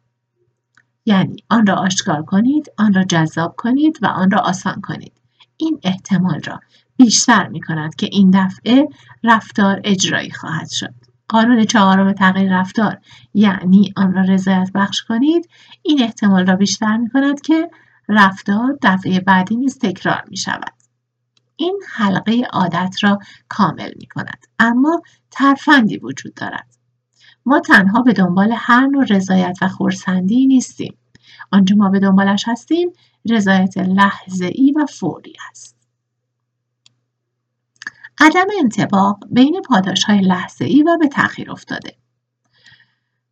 یعنی 1.06 1.36
آن 1.48 1.66
را 1.66 1.74
آشکار 1.74 2.22
کنید 2.22 2.72
آن 2.78 2.94
را 2.94 3.04
جذاب 3.04 3.54
کنید 3.56 3.98
و 4.02 4.06
آن 4.06 4.30
را 4.30 4.38
آسان 4.38 4.80
کنید 4.80 5.12
این 5.56 5.80
احتمال 5.82 6.40
را 6.40 6.60
بیشتر 6.96 7.48
می 7.48 7.60
کند 7.60 7.94
که 7.94 8.08
این 8.12 8.30
دفعه 8.34 8.88
رفتار 9.24 9.80
اجرایی 9.84 10.30
خواهد 10.30 10.70
شد. 10.70 10.94
قانون 11.28 11.64
چهارم 11.64 12.12
تغییر 12.12 12.60
رفتار 12.60 12.98
یعنی 13.34 13.92
آن 13.96 14.14
را 14.14 14.22
رضایت 14.22 14.70
بخش 14.74 15.02
کنید 15.02 15.48
این 15.82 16.02
احتمال 16.02 16.46
را 16.46 16.56
بیشتر 16.56 16.96
می 16.96 17.10
کند 17.10 17.40
که 17.40 17.70
رفتار 18.08 18.78
دفعه 18.82 19.20
بعدی 19.20 19.56
نیز 19.56 19.78
تکرار 19.78 20.24
می 20.28 20.36
شود 20.36 20.72
این 21.56 21.80
حلقه 21.92 22.42
عادت 22.52 22.96
را 23.02 23.18
کامل 23.48 23.92
می 23.96 24.06
کند 24.06 24.46
اما 24.58 25.02
ترفندی 25.30 25.98
وجود 25.98 26.34
دارد. 26.34 26.66
ما 27.46 27.60
تنها 27.60 28.02
به 28.02 28.12
دنبال 28.12 28.54
هر 28.56 28.86
نوع 28.86 29.04
رضایت 29.04 29.58
و 29.62 29.68
خورسندی 29.68 30.46
نیستیم. 30.46 30.94
آنچه 31.52 31.74
ما 31.74 31.88
به 31.88 31.98
دنبالش 31.98 32.44
هستیم 32.48 32.92
رضایت 33.30 33.78
لحظه 33.78 34.50
ای 34.54 34.72
و 34.76 34.86
فوری 34.86 35.34
است. 35.50 35.81
عدم 38.24 38.46
انتباق 38.58 39.18
بین 39.30 39.60
پاداش 39.68 40.04
های 40.04 40.20
لحظه 40.20 40.64
ای 40.64 40.82
و 40.82 40.96
به 41.00 41.08
تأخیر 41.08 41.50
افتاده. 41.50 41.96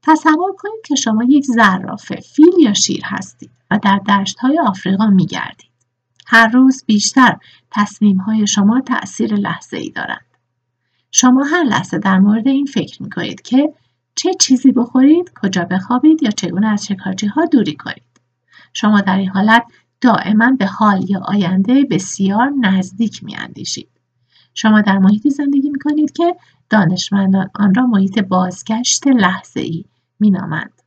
تصور 0.02 0.52
کنید 0.58 0.80
که 0.86 0.94
شما 0.94 1.24
یک 1.24 1.44
زرافه 1.44 2.16
فیل 2.16 2.54
یا 2.60 2.74
شیر 2.74 3.02
هستید 3.04 3.50
و 3.70 3.78
در 3.82 3.98
دشت 3.98 4.38
های 4.38 4.58
آفریقا 4.58 5.06
می 5.06 5.26
گردید. 5.26 5.70
هر 6.26 6.48
روز 6.48 6.84
بیشتر 6.86 7.36
تصمیم 7.70 8.16
های 8.16 8.46
شما 8.46 8.80
تأثیر 8.80 9.34
لحظه 9.34 9.76
ای 9.76 9.90
دارند. 9.90 10.26
شما 11.10 11.44
هر 11.44 11.64
لحظه 11.64 11.98
در 11.98 12.18
مورد 12.18 12.48
این 12.48 12.66
فکر 12.66 13.02
می 13.02 13.10
کنید 13.10 13.42
که 13.42 13.74
چه 14.14 14.34
چیزی 14.40 14.72
بخورید، 14.72 15.32
کجا 15.42 15.64
بخوابید 15.64 16.22
یا 16.22 16.30
چگونه 16.30 16.68
از 16.68 16.86
شکارچی 16.86 17.26
ها 17.26 17.44
دوری 17.44 17.76
کنید. 17.76 18.20
شما 18.72 19.00
در 19.00 19.16
این 19.16 19.28
حالت 19.28 19.64
دائما 20.00 20.50
به 20.58 20.66
حال 20.66 21.10
یا 21.10 21.20
آینده 21.24 21.84
بسیار 21.90 22.52
نزدیک 22.60 23.24
می 23.24 23.36
اندیشید. 23.36 23.99
شما 24.54 24.80
در 24.80 24.98
محیطی 24.98 25.30
زندگی 25.30 25.70
می 25.70 25.78
کنید 25.78 26.12
که 26.12 26.36
دانشمندان 26.70 27.50
آن 27.54 27.74
را 27.74 27.86
محیط 27.86 28.18
بازگشت 28.18 29.06
لحظه 29.06 29.60
ای 29.60 29.84
می 30.20 30.30
نامند. 30.30 30.82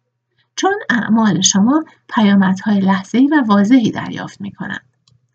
چون 0.56 0.74
اعمال 0.90 1.42
شما 1.42 1.84
پیامدهای 2.10 2.80
لحظه 2.80 3.18
ای 3.18 3.28
و 3.28 3.44
واضحی 3.48 3.92
دریافت 3.92 4.42
می 4.42 4.52
کنند. 4.52 4.86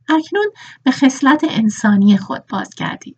اکنون 0.08 0.46
به 0.82 0.90
خصلت 0.90 1.44
انسانی 1.48 2.16
خود 2.16 2.46
بازگردید. 2.46 3.16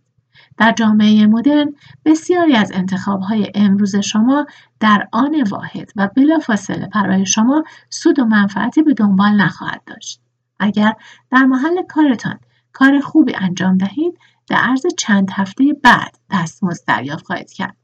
در 0.59 0.73
جامعه 0.73 1.27
مدرن 1.27 1.75
بسیاری 2.05 2.57
از 2.57 2.73
انتخابهای 2.75 3.53
امروز 3.55 3.97
شما 3.97 4.47
در 4.81 5.09
آن 5.13 5.43
واحد 5.43 5.91
و 5.97 6.09
بلافاصله 6.17 6.89
برای 6.95 7.27
شما 7.27 7.65
سود 7.91 8.19
و 8.19 8.25
منفعتی 8.25 8.83
به 8.83 8.95
دنبال 8.95 9.31
نخواهد 9.31 9.83
داشت. 9.87 10.21
اگر 10.59 10.93
در 11.31 11.45
محل 11.45 11.83
کارتان 11.89 12.39
کار 12.73 13.01
خوبی 13.01 13.35
انجام 13.35 13.79
دهید 13.79 14.19
در 14.51 14.57
عرض 14.57 14.87
چند 14.99 15.31
هفته 15.33 15.65
بعد 15.83 16.19
دستمزد 16.31 16.85
دریافت 16.87 17.27
خواهید 17.27 17.53
کرد. 17.53 17.77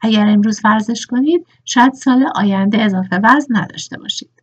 اگر 0.00 0.26
امروز 0.28 0.60
ورزش 0.64 1.06
کنید 1.06 1.46
شاید 1.64 1.92
سال 1.92 2.26
آینده 2.34 2.82
اضافه 2.82 3.20
وزن 3.24 3.56
نداشته 3.56 3.98
باشید. 3.98 4.42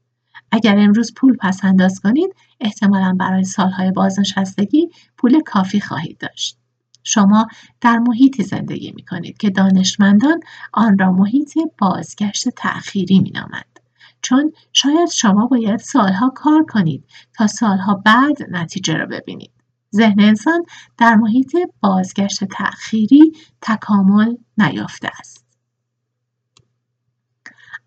اگر 0.51 0.77
امروز 0.77 1.13
پول 1.13 1.37
پس 1.39 1.65
انداز 1.65 1.99
کنید 1.99 2.35
احتمالا 2.59 3.15
برای 3.19 3.43
سالهای 3.43 3.91
بازنشستگی 3.91 4.89
پول 5.17 5.41
کافی 5.41 5.79
خواهید 5.79 6.17
داشت. 6.17 6.57
شما 7.03 7.47
در 7.81 7.99
محیطی 7.99 8.43
زندگی 8.43 8.91
می 8.91 9.05
کنید 9.05 9.37
که 9.37 9.49
دانشمندان 9.49 10.39
آن 10.73 10.97
را 10.97 11.11
محیط 11.11 11.57
بازگشت 11.77 12.49
تأخیری 12.49 13.19
می 13.19 13.29
نامند. 13.29 13.79
چون 14.21 14.51
شاید 14.73 15.09
شما 15.09 15.47
باید 15.47 15.79
سالها 15.79 16.29
کار 16.29 16.63
کنید 16.63 17.03
تا 17.33 17.47
سالها 17.47 17.93
بعد 18.05 18.37
نتیجه 18.51 18.93
را 18.93 19.05
ببینید. 19.05 19.56
ذهن 19.95 20.19
انسان 20.19 20.65
در 20.97 21.15
محیط 21.15 21.55
بازگشت 21.81 22.43
تأخیری 22.43 23.31
تکامل 23.61 24.35
نیافته 24.57 25.09
است. 25.19 25.45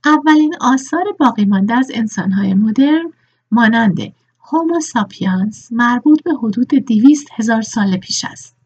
اولین 0.05 0.55
آثار 0.61 1.05
باقی 1.21 1.45
مانده 1.45 1.75
از 1.75 1.91
انسانهای 1.95 2.55
مدرن 2.55 3.13
مانند 3.51 3.99
هومو 4.41 4.81
ساپیانس 4.81 5.73
مربوط 5.73 6.23
به 6.23 6.35
حدود 6.43 6.69
دویست 6.69 7.29
هزار 7.33 7.63
سال 7.63 7.97
پیش 7.97 8.25
است. 8.25 8.57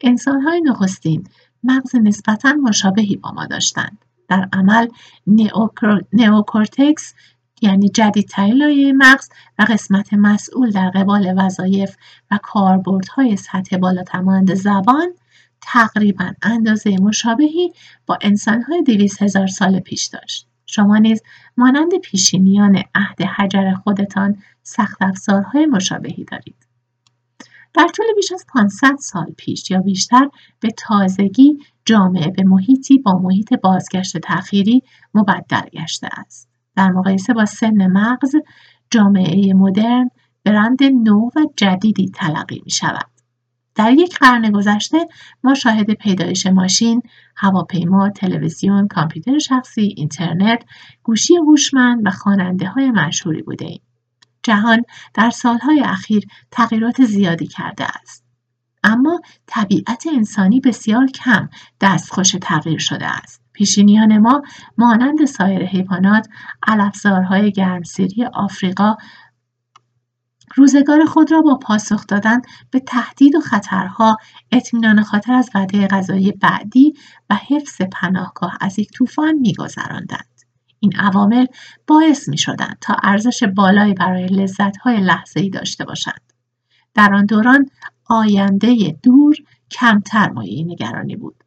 انسانهای 0.00 0.60
نخستین 0.60 1.28
مغز 1.64 1.96
نسبتا 1.96 2.52
مشابهی 2.52 3.16
با 3.16 3.32
ما 3.32 3.46
داشتند. 3.46 4.04
در 4.28 4.48
عمل 4.52 4.88
نئوکورتکس 6.12 7.14
یعنی 7.62 7.88
جدیدترین 7.88 8.54
لایه 8.54 8.92
مغز 8.92 9.28
و 9.58 9.66
قسمت 9.68 10.14
مسئول 10.14 10.70
در 10.70 10.90
قبال 10.90 11.34
وظایف 11.36 11.96
و 12.30 12.38
کاربردهای 12.42 13.36
سطح 13.36 13.76
بالاتر 13.76 14.20
مانند 14.20 14.54
زبان 14.54 15.08
تقریبا 15.60 16.32
اندازه 16.42 16.96
مشابهی 16.96 17.72
با 18.06 18.18
انسانهای 18.20 18.82
دویست 18.82 19.22
هزار 19.22 19.46
سال 19.46 19.80
پیش 19.80 20.06
داشت. 20.06 20.48
شما 20.66 20.98
نیز 20.98 21.22
مانند 21.56 21.98
پیشینیان 21.98 22.82
عهد 22.94 23.22
حجر 23.22 23.74
خودتان 23.74 24.42
سخت 24.62 24.96
افزارهای 25.00 25.66
مشابهی 25.66 26.24
دارید. 26.24 26.68
در 27.74 27.88
طول 27.88 28.06
بیش 28.16 28.32
از 28.32 28.46
500 28.48 28.96
سال 29.00 29.34
پیش 29.36 29.70
یا 29.70 29.80
بیشتر 29.80 30.30
به 30.60 30.68
تازگی 30.70 31.58
جامعه 31.84 32.30
به 32.30 32.42
محیطی 32.42 32.98
با 32.98 33.18
محیط 33.18 33.52
بازگشت 33.52 34.18
تأخیری 34.18 34.82
مبدل 35.14 35.68
گشته 35.72 36.08
است. 36.12 36.47
در 36.78 36.90
مقایسه 36.90 37.34
با 37.34 37.44
سن 37.44 37.86
مغز 37.86 38.36
جامعه 38.90 39.54
مدرن 39.54 40.10
برند 40.44 40.82
نو 40.82 41.30
و 41.36 41.46
جدیدی 41.56 42.10
تلقی 42.14 42.62
می 42.64 42.70
شود. 42.70 43.10
در 43.74 43.92
یک 43.92 44.18
قرن 44.18 44.50
گذشته 44.50 44.98
ما 45.44 45.54
شاهد 45.54 45.90
پیدایش 45.90 46.46
ماشین، 46.46 47.02
هواپیما، 47.36 48.10
تلویزیون، 48.10 48.88
کامپیوتر 48.88 49.38
شخصی، 49.38 49.94
اینترنت، 49.96 50.64
گوشی 51.02 51.36
هوشمند 51.36 52.06
و 52.06 52.10
خواننده 52.10 52.68
های 52.68 52.90
مشهوری 52.90 53.42
بوده 53.42 53.64
ایم. 53.64 53.82
جهان 54.42 54.82
در 55.14 55.30
سالهای 55.30 55.80
اخیر 55.80 56.24
تغییرات 56.50 57.04
زیادی 57.04 57.46
کرده 57.46 57.84
است. 58.00 58.24
اما 58.84 59.20
طبیعت 59.46 60.06
انسانی 60.16 60.60
بسیار 60.60 61.06
کم 61.06 61.48
دستخوش 61.80 62.36
تغییر 62.42 62.78
شده 62.78 63.06
است. 63.06 63.37
پیشینیان 63.58 64.18
ما 64.18 64.42
مانند 64.78 65.24
سایر 65.24 65.64
حیوانات 65.64 66.28
علفزارهای 66.66 67.52
گرمسیری 67.52 68.24
آفریقا 68.24 68.96
روزگار 70.54 71.04
خود 71.04 71.32
را 71.32 71.40
با 71.40 71.54
پاسخ 71.54 72.06
دادن 72.06 72.40
به 72.70 72.80
تهدید 72.80 73.34
و 73.34 73.40
خطرها 73.40 74.16
اطمینان 74.52 75.02
خاطر 75.02 75.32
از 75.32 75.50
وعده 75.54 75.86
غذایی 75.86 76.32
بعدی 76.32 76.94
و 77.30 77.34
حفظ 77.34 77.82
پناهگاه 77.92 78.58
از 78.60 78.78
یک 78.78 78.90
طوفان 78.92 79.34
میگذراندند 79.34 80.40
این 80.80 80.96
عوامل 80.96 81.46
باعث 81.86 82.28
می 82.28 82.38
شدند 82.38 82.78
تا 82.80 82.96
ارزش 83.02 83.42
بالایی 83.42 83.94
برای 83.94 84.26
لذتهای 84.26 85.00
لحظه 85.00 85.40
ای 85.40 85.50
داشته 85.50 85.84
باشند. 85.84 86.32
در 86.94 87.14
آن 87.14 87.26
دوران 87.26 87.70
آینده 88.04 88.98
دور 89.02 89.36
کمتر 89.70 90.30
مایه 90.30 90.64
نگرانی 90.64 91.16
بود 91.16 91.44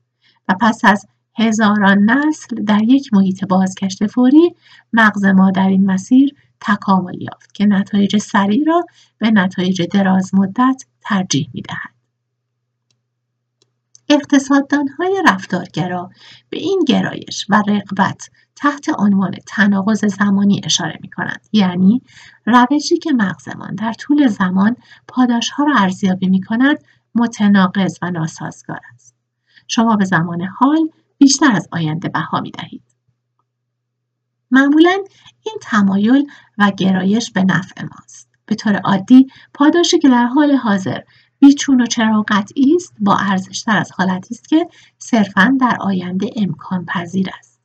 و 0.50 0.56
پس 0.62 0.80
از 0.84 1.08
هزاران 1.38 2.10
نسل 2.10 2.64
در 2.64 2.84
یک 2.84 3.14
محیط 3.14 3.46
بازگشت 3.46 4.08
فوری 4.08 4.56
مغز 4.94 5.26
ما 5.26 5.52
در 5.52 5.68
این 5.68 5.86
مسیر 5.86 6.36
تکامل 6.62 7.22
یافت 7.22 7.54
که 7.54 7.66
نتایج 7.66 8.18
سریع 8.18 8.64
را 8.68 8.86
به 9.18 9.32
نتایج 9.32 9.82
دراز 9.82 10.36
مدت 10.36 10.86
ترجیح 11.02 11.50
می 11.54 11.62
دهد. 11.62 11.92
های 15.00 15.24
رفتارگرا 15.28 16.10
به 16.50 16.58
این 16.58 16.84
گرایش 16.88 17.46
و 17.50 17.64
رقبت 17.68 18.30
تحت 18.56 18.86
عنوان 18.98 19.32
تناقض 19.48 20.06
زمانی 20.06 20.62
اشاره 20.64 21.00
می 21.02 21.10
کنند. 21.10 21.48
یعنی 21.52 22.02
روشی 22.46 22.98
که 22.98 23.12
مغزمان 23.12 23.76
در 23.76 23.94
طول 23.94 24.28
زمان 24.28 24.76
پاداشها 25.08 25.64
را 25.64 25.74
ارزیابی 25.78 26.30
می 26.30 26.42
کند 26.42 26.78
متناقض 27.16 27.98
و 28.02 28.12
ناسازگار 28.12 28.80
است. 28.94 29.16
شما 29.68 29.96
به 29.96 30.06
زمان 30.06 30.42
حال 30.42 30.90
بیشتر 31.22 31.52
از 31.52 31.68
آینده 31.72 32.10
بها 32.10 32.42
می 32.42 32.52
دهید. 32.52 32.84
معمولا 34.52 34.98
این 35.46 35.56
تمایل 35.62 36.28
و 36.58 36.72
گرایش 36.78 37.32
به 37.32 37.44
نفع 37.44 37.84
ماست. 37.84 38.30
به 38.46 38.56
طور 38.56 38.76
عادی 38.76 39.28
پاداشی 39.54 40.00
که 40.00 40.10
در 40.10 40.26
حال 40.26 40.52
حاضر 40.52 41.02
بیچون 41.40 41.82
و 41.82 41.86
چرا 41.86 42.26
قطعی 42.28 42.76
است 42.76 42.94
با 43.00 43.18
ارزشتر 43.18 43.78
از 43.78 43.92
حالتی 43.92 44.36
است 44.36 44.50
که 44.50 44.68
صرفا 44.98 45.58
در 45.62 45.78
آینده 45.80 46.30
امکان 46.36 46.86
پذیر 46.86 47.30
است 47.40 47.62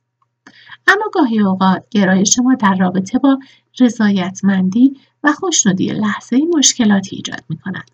اما 0.87 1.09
گاهی 1.13 1.39
اوقات 1.39 1.83
گرایش 1.91 2.39
ما 2.39 2.55
در 2.55 2.75
رابطه 2.75 3.19
با 3.19 3.39
رضایتمندی 3.79 4.99
و 5.23 5.31
خوشنودی 5.31 5.87
لحظه 5.87 6.39
مشکلاتی 6.57 7.15
ایجاد 7.15 7.43
می 7.49 7.57
کند. 7.57 7.91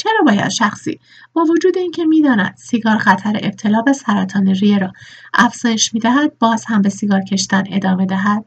چرا 0.00 0.22
باید 0.26 0.48
شخصی 0.48 1.00
با 1.32 1.44
وجود 1.44 1.78
اینکه 1.78 2.04
می‌داند 2.04 2.54
سیگار 2.56 2.98
خطر 2.98 3.40
ابتلا 3.42 3.82
به 3.82 3.92
سرطان 3.92 4.46
ریه 4.48 4.78
را 4.78 4.92
افزایش 5.34 5.94
می‌دهد 5.94 6.38
باز 6.38 6.64
هم 6.68 6.82
به 6.82 6.88
سیگار 6.88 7.20
کشتن 7.20 7.64
ادامه 7.70 8.06
دهد 8.06 8.44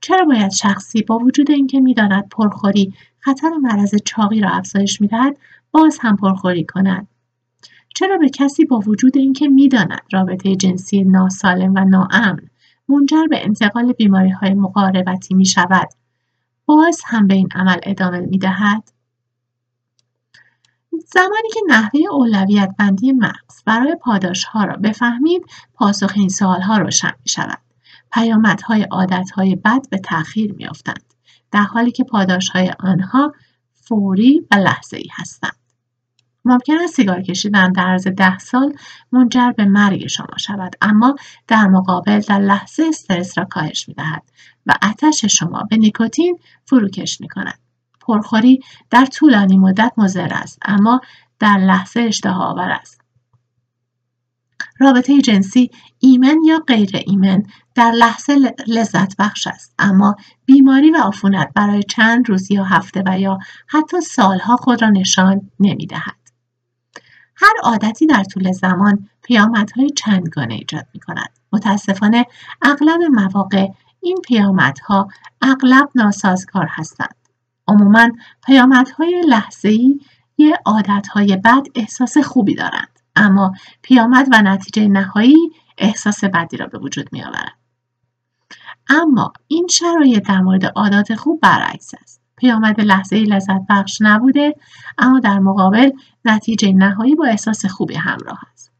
چرا 0.00 0.24
باید 0.24 0.50
شخصی 0.50 1.02
با 1.02 1.18
وجود 1.18 1.50
اینکه 1.50 1.80
می‌داند 1.80 2.28
پرخوری 2.28 2.94
خطر 3.20 3.50
مرض 3.62 3.94
چاقی 4.04 4.40
را 4.40 4.50
افزایش 4.50 5.00
می‌دهد 5.00 5.36
باز 5.70 5.98
هم 6.00 6.16
پرخوری 6.16 6.64
کند 6.64 7.08
چرا 7.94 8.18
به 8.18 8.28
کسی 8.28 8.64
با 8.64 8.78
وجود 8.78 9.16
اینکه 9.16 9.48
می‌داند 9.48 10.02
رابطه 10.12 10.56
جنسی 10.56 11.04
ناسالم 11.04 11.74
و 11.74 11.84
ناامن 11.84 12.48
منجر 12.88 13.26
به 13.30 13.44
انتقال 13.44 13.92
بیماری 13.92 14.30
های 14.30 14.54
مقاربتی 14.54 15.34
می 15.34 15.46
شود 15.46 15.88
باز 16.66 17.02
هم 17.06 17.26
به 17.26 17.34
این 17.34 17.48
عمل 17.54 17.78
ادامه 17.82 18.20
می 18.20 18.38
دهد؟ 18.38 18.97
زمانی 21.06 21.48
که 21.54 21.60
نحوه 21.68 22.00
اولویت 22.10 22.74
بندی 22.78 23.12
مغز 23.12 23.62
برای 23.66 23.96
پاداش 24.02 24.44
ها 24.44 24.64
را 24.64 24.76
بفهمید 24.76 25.42
پاسخ 25.74 26.12
این 26.16 26.28
سوال 26.28 26.60
ها 26.60 26.78
روشن 26.78 27.12
می 27.24 27.28
شود 27.28 27.58
پیامدهای 28.12 28.82
عادتهای 28.82 29.56
بد 29.56 29.88
به 29.90 29.98
تأخیر 29.98 30.52
میافتند 30.52 31.14
در 31.50 31.62
حالی 31.62 31.90
که 31.90 32.04
پاداشهای 32.04 32.72
آنها 32.80 33.32
فوری 33.74 34.46
و 34.50 34.56
لحظه 34.56 34.96
ای 34.96 35.08
هستند. 35.12 35.56
ممکن 36.44 36.78
است 36.84 36.94
سیگار 36.94 37.22
کشیدن 37.22 37.72
در 37.72 37.82
عرض 37.82 38.06
ده 38.08 38.38
سال 38.38 38.74
منجر 39.12 39.52
به 39.52 39.64
مرگ 39.64 40.06
شما 40.06 40.36
شود 40.38 40.76
اما 40.80 41.16
در 41.48 41.66
مقابل 41.66 42.20
در 42.20 42.38
لحظه 42.38 42.84
استرس 42.88 43.38
را 43.38 43.44
کاهش 43.44 43.88
می 43.88 43.94
دهد 43.94 44.22
و 44.66 44.74
اتش 44.82 45.24
شما 45.24 45.62
به 45.70 45.76
نیکوتین 45.76 46.38
فروکش 46.64 47.20
می 47.20 47.28
کند. 47.28 47.58
پرخوری 48.08 48.60
در 48.90 49.06
طولانی 49.06 49.58
مدت 49.58 49.92
مضر 49.96 50.34
است 50.34 50.58
اما 50.62 51.00
در 51.38 51.58
لحظه 51.58 52.00
اشتها 52.00 52.44
آور 52.44 52.70
است. 52.70 53.00
رابطه 54.80 55.20
جنسی 55.20 55.70
ایمن 55.98 56.36
یا 56.46 56.58
غیر 56.66 56.90
ایمن 57.06 57.42
در 57.74 57.90
لحظه 57.90 58.54
لذت 58.66 59.16
بخش 59.16 59.46
است 59.46 59.74
اما 59.78 60.16
بیماری 60.44 60.90
و 60.90 60.96
عفونت 60.96 61.50
برای 61.54 61.82
چند 61.82 62.28
روز 62.28 62.50
یا 62.50 62.64
هفته 62.64 63.02
و 63.06 63.20
یا 63.20 63.38
حتی 63.66 64.00
سالها 64.00 64.56
خود 64.56 64.82
را 64.82 64.90
نشان 64.90 65.50
نمی 65.60 65.86
دهد. 65.86 66.18
هر 67.36 67.54
عادتی 67.62 68.06
در 68.06 68.24
طول 68.24 68.52
زمان 68.52 69.08
پیامدهای 69.22 69.90
چندگانه 69.90 70.54
ایجاد 70.54 70.86
می 70.94 71.00
کند. 71.00 71.38
متاسفانه 71.52 72.26
اغلب 72.62 73.00
مواقع 73.10 73.66
این 74.00 74.16
پیامدها 74.24 75.08
اغلب 75.42 75.88
ناسازگار 75.94 76.66
هستند. 76.70 77.17
عموما 77.68 78.10
پیامدهای 78.46 79.22
لحظه‌ای 79.28 80.00
عادتهای 80.66 81.36
بد 81.36 81.66
احساس 81.74 82.18
خوبی 82.18 82.54
دارند 82.54 82.98
اما 83.16 83.52
پیامد 83.82 84.28
و 84.32 84.42
نتیجه 84.42 84.88
نهایی 84.88 85.36
احساس 85.78 86.24
بدی 86.24 86.56
را 86.56 86.66
به 86.66 86.78
وجود 86.78 87.08
می 87.12 87.22
آورد. 87.22 87.54
اما 88.88 89.32
این 89.48 89.66
شرایط 89.70 90.28
در 90.28 90.40
مورد 90.40 90.64
عادات 90.64 91.14
خوب 91.14 91.40
برعکس 91.40 91.94
است. 92.02 92.20
پیامد 92.36 92.80
لحظه 92.80 93.16
ای 93.16 93.24
لذت 93.24 93.60
بخش 93.68 93.98
نبوده 94.00 94.54
اما 94.98 95.20
در 95.20 95.38
مقابل 95.38 95.90
نتیجه 96.24 96.72
نهایی 96.72 97.14
با 97.14 97.26
احساس 97.26 97.66
خوبی 97.66 97.94
همراه 97.94 98.40
است. 98.52 98.72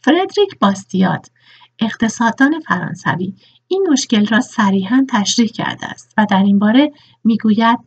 فردریک 0.00 0.58
باستیات 0.60 1.30
اقتصاددان 1.78 2.60
فرانسوی 2.60 3.34
این 3.72 3.86
مشکل 3.90 4.26
را 4.26 4.40
صریحا 4.40 5.06
تشریح 5.08 5.48
کرده 5.48 5.86
است 5.86 6.14
و 6.18 6.26
در 6.30 6.42
این 6.42 6.58
باره 6.58 6.92
می‌گوید 7.24 7.78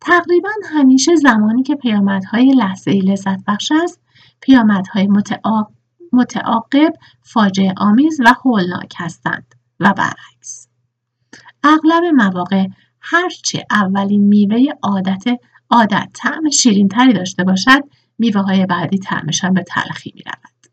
تقریبا 0.00 0.50
همیشه 0.70 1.14
زمانی 1.16 1.62
که 1.62 1.74
پیامدهای 1.74 2.52
لحظه 2.52 2.90
لذت 2.90 3.44
بخش 3.46 3.72
است 3.82 4.00
پیامدهای 4.40 5.08
متعاقب 6.12 6.92
فاجعه 7.22 7.74
آمیز 7.76 8.20
و 8.24 8.34
هولناک 8.44 8.94
هستند 8.98 9.54
و 9.80 9.94
برعکس 9.96 10.68
اغلب 11.64 12.04
مواقع 12.14 12.66
هرچه 13.00 13.64
اولین 13.70 14.24
میوه 14.24 14.64
عادت 14.82 15.24
عادت 15.70 16.08
طعم 16.14 16.50
شیرین 16.50 16.88
تری 16.88 17.12
داشته 17.12 17.44
باشد 17.44 17.80
میوه 18.18 18.40
های 18.40 18.66
بعدی 18.66 18.98
طعمشان 18.98 19.54
به 19.54 19.62
تلخی 19.62 20.12
می 20.14 20.22
رود. 20.22 20.72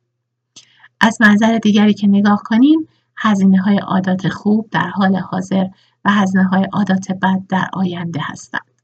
از 1.02 1.22
منظر 1.22 1.58
دیگری 1.58 1.94
که 1.94 2.08
نگاه 2.08 2.42
کنیم 2.46 2.88
هزینه 3.22 3.62
های 3.62 3.78
عادات 3.78 4.30
خوب 4.30 4.70
در 4.72 4.90
حال 4.90 5.16
حاضر 5.16 5.66
و 6.06 6.12
هزینه 6.12 6.44
های 6.44 6.68
عادات 6.74 7.12
بد 7.12 7.42
در 7.50 7.70
آینده 7.74 8.20
هستند. 8.24 8.82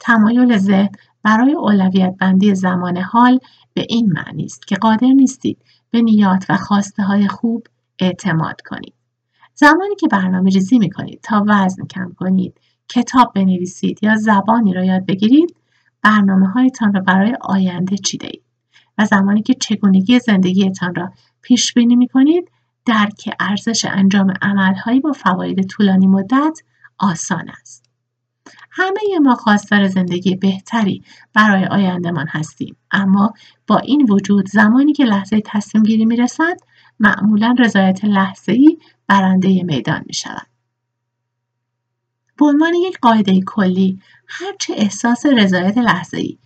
تمایل 0.00 0.58
ذهن 0.58 0.88
برای 1.22 1.52
اولویت 1.52 2.14
بندی 2.20 2.54
زمان 2.54 2.96
حال 2.96 3.38
به 3.74 3.86
این 3.88 4.12
معنی 4.12 4.44
است 4.44 4.66
که 4.66 4.76
قادر 4.76 5.06
نیستید 5.06 5.58
به 5.90 6.02
نیات 6.02 6.46
و 6.48 6.56
خواسته 6.56 7.02
های 7.02 7.28
خوب 7.28 7.66
اعتماد 7.98 8.60
کنید. 8.60 8.94
زمانی 9.54 9.94
که 9.94 10.08
برنامه 10.08 10.50
ریزی 10.50 10.78
می 10.78 10.90
کنید 10.90 11.20
تا 11.22 11.44
وزن 11.48 11.86
کم 11.86 12.12
کنید، 12.16 12.60
کتاب 12.88 13.32
بنویسید 13.34 13.98
یا 14.02 14.16
زبانی 14.16 14.72
را 14.72 14.84
یاد 14.84 15.06
بگیرید، 15.06 15.56
برنامه 16.02 16.48
هایتان 16.48 16.94
را 16.94 17.00
برای 17.00 17.36
آینده 17.40 17.96
چیده 17.96 18.26
اید. 18.26 18.42
و 18.98 19.04
زمانی 19.04 19.42
که 19.42 19.54
چگونگی 19.54 20.18
زندگیتان 20.18 20.94
را 20.94 21.12
پیش 21.42 21.74
بینی 21.74 21.96
می 21.96 22.08
کنید، 22.08 22.50
درک 22.84 23.36
ارزش 23.40 23.84
انجام 23.84 24.34
عملهایی 24.42 25.00
با 25.00 25.12
فواید 25.12 25.66
طولانی 25.66 26.06
مدت 26.06 26.58
آسان 26.98 27.48
است. 27.60 27.90
همه 28.70 29.18
ما 29.22 29.34
خواستار 29.34 29.88
زندگی 29.88 30.36
بهتری 30.36 31.02
برای 31.34 31.64
آیندهمان 31.64 32.26
هستیم 32.28 32.76
اما 32.90 33.32
با 33.66 33.76
این 33.76 34.06
وجود 34.10 34.48
زمانی 34.48 34.92
که 34.92 35.04
لحظه 35.04 35.42
تصمیم 35.44 35.84
گیری 35.84 36.04
می 36.04 36.16
رسد 36.16 36.56
معمولا 37.00 37.54
رضایت 37.58 38.04
لحظه 38.04 38.52
ای 38.52 38.78
برنده 39.06 39.62
میدان 39.62 40.02
می 40.06 40.14
شود. 40.14 40.46
به 42.38 42.46
عنوان 42.46 42.74
یک 42.74 42.98
قاعده 43.02 43.40
کلی 43.40 44.00
هرچه 44.26 44.74
احساس 44.76 45.26
رضایت 45.26 45.78
لحظه 45.78 46.18
ای 46.18 46.38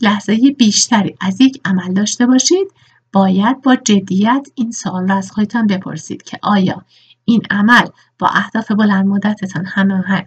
لحظه 0.00 0.50
بیشتری 0.58 1.16
از 1.20 1.40
یک 1.40 1.60
عمل 1.64 1.92
داشته 1.92 2.26
باشید 2.26 2.68
باید 3.12 3.62
با 3.62 3.76
جدیت 3.76 4.48
این 4.54 4.70
سوال 4.70 5.08
را 5.08 5.16
از 5.16 5.32
خودتان 5.32 5.66
بپرسید 5.66 6.22
که 6.22 6.38
آیا 6.42 6.82
این 7.24 7.42
عمل 7.50 7.86
با 8.18 8.28
اهداف 8.28 8.72
بلند 8.72 9.06
مدتتان 9.06 9.66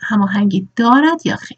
هماهنگی 0.02 0.70
دارد 0.76 1.26
یا 1.26 1.36
خیر؟ 1.36 1.58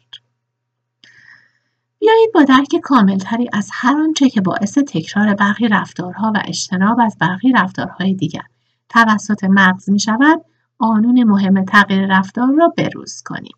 بیایید 1.98 2.30
با 2.34 2.42
درک 2.42 2.76
کاملتری 2.82 3.48
از 3.52 3.70
هر 3.72 3.96
آنچه 3.96 4.30
که 4.30 4.40
باعث 4.40 4.78
تکرار 4.78 5.34
برخی 5.34 5.68
رفتارها 5.68 6.32
و 6.34 6.42
اجتناب 6.44 7.00
از 7.00 7.16
برخی 7.20 7.52
رفتارهای 7.52 8.14
دیگر 8.14 8.44
توسط 8.88 9.44
مغز 9.44 9.90
می 9.90 10.00
شود 10.00 10.44
قانون 10.78 11.24
مهم 11.24 11.64
تغییر 11.64 12.06
رفتار 12.06 12.54
را 12.54 12.68
بروز 12.76 13.22
کنیم. 13.24 13.56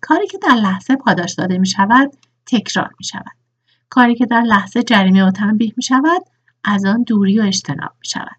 کاری 0.00 0.26
که 0.26 0.38
در 0.38 0.54
لحظه 0.54 0.96
پاداش 0.96 1.34
داده 1.34 1.58
می 1.58 1.66
شود 1.66 2.16
تکرار 2.46 2.90
می 2.98 3.04
شود 3.04 3.36
کاری 3.90 4.14
که 4.14 4.26
در 4.26 4.40
لحظه 4.40 4.82
جریمه 4.82 5.24
و 5.24 5.30
تنبیه 5.30 5.72
می 5.76 5.82
شود 5.82 6.22
از 6.66 6.84
آن 6.84 7.02
دوری 7.02 7.40
و 7.40 7.42
اجتناب 7.42 7.92
می 8.00 8.06
شود 8.06 8.36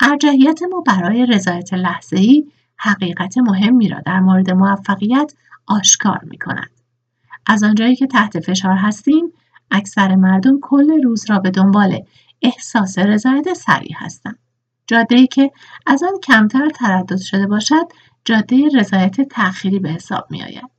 ارجحیت 0.00 0.62
ما 0.62 0.80
برای 0.80 1.26
رضایت 1.26 1.70
ای 2.12 2.52
حقیقت 2.76 3.38
مهمی 3.38 3.88
را 3.88 4.00
در 4.06 4.20
مورد 4.20 4.50
موفقیت 4.50 5.32
آشکار 5.66 6.20
می 6.22 6.38
کند. 6.38 6.70
از 7.46 7.64
آنجایی 7.64 7.96
که 7.96 8.06
تحت 8.06 8.40
فشار 8.40 8.76
هستیم 8.76 9.32
اکثر 9.70 10.16
مردم 10.16 10.60
کل 10.60 11.02
روز 11.02 11.30
را 11.30 11.38
به 11.38 11.50
دنبال 11.50 11.98
احساس 12.42 12.98
رضایت 12.98 13.54
سریع 13.54 13.96
هستند 13.96 14.38
جاده 14.86 15.16
ای 15.16 15.26
که 15.26 15.50
از 15.86 16.02
آن 16.02 16.20
کمتر 16.20 16.68
تردد 16.68 17.20
شده 17.20 17.46
باشد 17.46 17.86
جاده 18.24 18.68
رضایت 18.74 19.20
تأخیری 19.20 19.78
به 19.78 19.90
حساب 19.90 20.26
می 20.30 20.42
آید. 20.42 20.70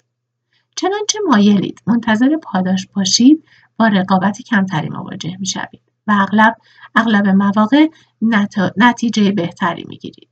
چنانچه 0.75 1.19
مایلید 1.27 1.81
منتظر 1.87 2.37
پاداش 2.43 2.87
باشید 2.87 3.43
با 3.77 3.87
رقابت 3.87 4.41
کمتری 4.41 4.89
مواجه 4.89 5.37
می 5.39 5.45
شوید 5.45 5.82
و 6.07 6.17
اغلب 6.19 6.55
اغلب 6.95 7.27
مواقع 7.27 7.87
نتیجه 8.77 9.31
بهتری 9.31 9.85
می 9.87 9.97
گیرید. 9.97 10.29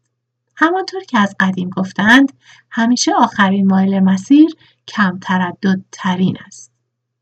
همانطور 0.55 1.03
که 1.03 1.19
از 1.19 1.36
قدیم 1.39 1.69
گفتند 1.69 2.34
همیشه 2.69 3.13
آخرین 3.15 3.67
مایل 3.67 3.99
مسیر 3.99 4.49
کم 4.88 5.19
تردد 5.21 5.81
ترین 5.91 6.38
است. 6.45 6.71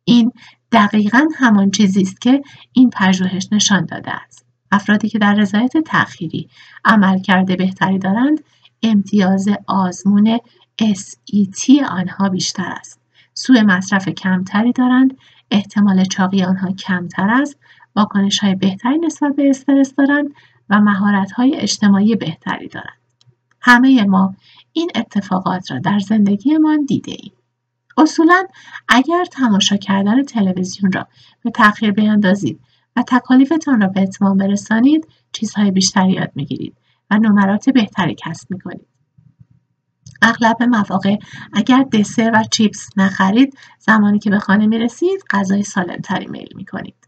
این 0.03 0.31
دقیقا 0.71 1.27
همان 1.35 1.71
چیزی 1.71 2.01
است 2.01 2.21
که 2.21 2.41
این 2.73 2.89
پژوهش 2.89 3.47
نشان 3.51 3.85
داده 3.85 4.11
است. 4.11 4.45
افرادی 4.71 5.09
که 5.09 5.19
در 5.19 5.33
رضایت 5.33 5.77
تأخیری 5.77 6.49
عمل 6.85 7.19
کرده 7.19 7.55
بهتری 7.55 7.99
دارند 7.99 8.43
امتیاز 8.83 9.49
آزمون 9.67 10.39
SET 10.81 11.83
آنها 11.89 12.29
بیشتر 12.29 12.71
است. 12.79 13.01
سوء 13.33 13.61
مصرف 13.61 14.09
کمتری 14.09 14.71
دارند 14.71 15.17
احتمال 15.51 16.05
چاقی 16.05 16.43
آنها 16.43 16.71
کمتر 16.71 17.29
است 17.29 17.59
واکنش 17.95 18.39
های 18.39 18.55
بهتری 18.55 18.97
نسبت 18.97 19.35
به 19.35 19.49
استرس 19.49 19.95
دارند 19.95 20.29
و 20.69 20.79
مهارت 20.79 21.31
های 21.31 21.55
اجتماعی 21.55 22.15
بهتری 22.15 22.67
دارند. 22.67 22.99
همه 23.61 24.03
ما 24.03 24.35
این 24.73 24.91
اتفاقات 24.95 25.71
را 25.71 25.79
در 25.79 25.99
زندگیمان 25.99 26.85
دیده 26.85 27.11
ایم. 27.11 27.33
اصولا 27.97 28.47
اگر 28.87 29.25
تماشا 29.25 29.77
کردن 29.77 30.23
تلویزیون 30.23 30.91
را 30.91 31.07
به 31.43 31.51
تأخیر 31.51 31.91
بیندازید 31.91 32.59
و 32.95 33.03
تکالیفتان 33.07 33.81
را 33.81 33.87
به 33.87 34.01
اتمام 34.01 34.37
برسانید 34.37 35.07
چیزهای 35.31 35.71
بیشتری 35.71 36.11
یاد 36.11 36.31
می‌گیرید 36.35 36.77
و 37.11 37.17
نمرات 37.17 37.69
بهتری 37.69 38.15
کسب 38.15 38.51
می‌کنید 38.51 38.87
اغلب 40.21 40.63
مواقع 40.63 41.15
اگر 41.53 41.83
دسر 41.83 42.31
و 42.33 42.43
چیپس 42.51 42.89
نخرید 42.97 43.57
زمانی 43.79 44.19
که 44.19 44.29
به 44.29 44.39
خانه 44.39 44.67
می‌رسید 44.67 45.23
غذای 45.29 45.63
سالمتری 45.63 46.27
میل 46.27 46.49
می‌کنید 46.55 46.98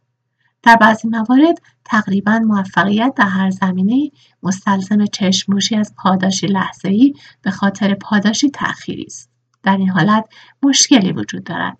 در 0.63 0.76
بعضی 0.76 1.08
موارد 1.08 1.62
تقریبا 1.86 2.39
موفقیت 2.39 3.13
در 3.15 3.26
هر 3.26 3.50
زمینه 3.50 4.12
مستلزم 4.43 5.06
چشموشی 5.06 5.76
از 5.76 5.93
پاداشی 5.97 6.58
ای 6.84 7.13
به 7.41 7.52
خاطر 7.52 7.93
پاداشی 7.93 8.50
تأخیری 8.50 9.04
است 9.04 9.30
در 9.63 9.78
این 9.78 9.89
حالت 9.89 10.26
مشکلی 10.63 11.12
وجود 11.12 11.43
دارد 11.43 11.78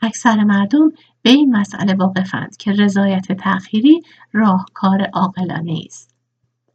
اکثر 0.00 0.44
مردم 0.44 0.88
به 1.22 1.30
این 1.30 1.56
مسئله 1.56 1.94
واقفند 1.94 2.56
که 2.56 2.72
رضایت 2.72 3.32
تأخیری 3.32 4.02
راهکار 4.32 5.02
عاقلانه 5.12 5.82
است 5.86 6.14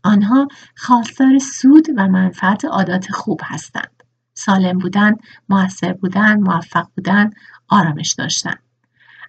آنها 0.03 0.47
خواستار 0.75 1.37
سود 1.37 1.87
و 1.97 2.07
منفعت 2.07 2.65
عادات 2.65 3.11
خوب 3.11 3.41
هستند. 3.43 4.03
سالم 4.33 4.77
بودن، 4.77 5.15
موثر 5.49 5.93
بودن، 5.93 6.39
موفق 6.39 6.87
بودن، 6.95 7.29
آرامش 7.69 8.13
داشتن. 8.13 8.55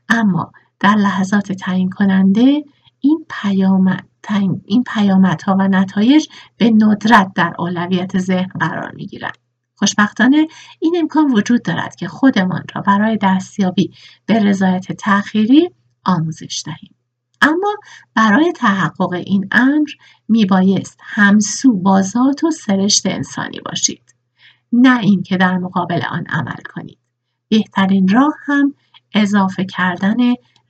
اما 0.08 0.52
در 0.80 0.94
لحظات 0.94 1.52
تعیین 1.52 1.90
کننده 1.90 2.64
این 3.00 3.26
پیامد 3.30 4.10
این 4.64 4.84
پیامدها 4.94 5.56
و 5.58 5.68
نتایج 5.68 6.26
به 6.56 6.70
ندرت 6.70 7.32
در 7.34 7.54
اولویت 7.58 8.18
ذهن 8.18 8.50
قرار 8.60 8.92
می 8.94 9.06
گیرند. 9.06 9.38
خوشبختانه 9.76 10.46
این 10.80 10.96
امکان 10.98 11.32
وجود 11.32 11.62
دارد 11.62 11.94
که 11.94 12.08
خودمان 12.08 12.64
را 12.74 12.80
برای 12.80 13.18
دستیابی 13.22 13.90
به 14.26 14.38
رضایت 14.38 14.92
تأخیری 14.92 15.70
آموزش 16.04 16.62
دهیم. 16.66 16.94
اما 17.40 17.76
برای 18.14 18.52
تحقق 18.52 19.12
این 19.12 19.48
امر 19.52 19.88
میبایست 20.28 21.00
همسو 21.02 21.72
با 21.72 22.02
ذات 22.02 22.44
و 22.44 22.50
سرشت 22.50 23.06
انسانی 23.06 23.60
باشید 23.60 24.14
نه 24.72 25.00
اینکه 25.00 25.36
در 25.36 25.58
مقابل 25.58 26.02
آن 26.10 26.26
عمل 26.26 26.62
کنید 26.74 26.98
بهترین 27.48 28.08
راه 28.08 28.34
هم 28.44 28.74
اضافه 29.14 29.64
کردن 29.64 30.16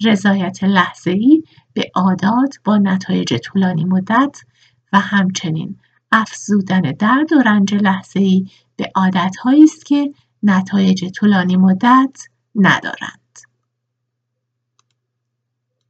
رضایت 0.05 0.59
ای 1.07 1.43
به 1.73 1.91
عادات 1.95 2.57
با 2.65 2.79
نتایج 2.79 3.35
طولانی 3.35 3.85
مدت 3.85 4.41
و 4.93 5.01
همچنین 5.01 5.77
افزودن 6.13 6.81
درد 6.81 7.33
و 7.33 7.43
رنج 7.47 7.75
ای 8.15 8.47
به 8.77 8.91
عادتهایی 8.95 9.65
است 9.65 9.87
که 9.87 10.13
نتایج 10.43 11.05
طولانی 11.05 11.57
مدت 11.57 12.19
ندارند. 12.55 13.30